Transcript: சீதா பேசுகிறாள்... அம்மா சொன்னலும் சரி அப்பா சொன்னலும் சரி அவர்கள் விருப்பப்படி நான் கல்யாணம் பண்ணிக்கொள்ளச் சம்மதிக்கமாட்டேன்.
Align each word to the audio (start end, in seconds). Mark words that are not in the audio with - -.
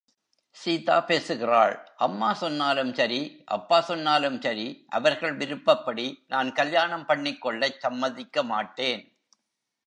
சீதா 0.57 0.95
பேசுகிறாள்... 1.09 1.75
அம்மா 2.05 2.29
சொன்னலும் 2.33 2.93
சரி 2.93 3.19
அப்பா 3.57 3.77
சொன்னலும் 3.81 4.39
சரி 4.41 4.65
அவர்கள் 4.89 5.35
விருப்பப்படி 5.35 6.07
நான் 6.27 6.49
கல்யாணம் 6.53 7.05
பண்ணிக்கொள்ளச் 7.05 7.79
சம்மதிக்கமாட்டேன். 7.85 9.03